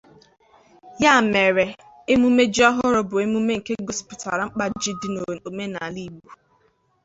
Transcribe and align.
Ya 1.03 1.15
mere 1.31 1.65
Emume 2.13 2.43
Ji 2.53 2.61
ohụrụ 2.69 3.01
bụ 3.09 3.15
emume 3.25 3.53
nke 3.59 3.73
gosipụtara 3.85 4.43
mkpa 4.47 4.65
Ji 4.81 4.91
di 4.99 5.07
n'Omenala 5.11 5.87
ndi 5.91 6.01
Igbo. 6.07 6.31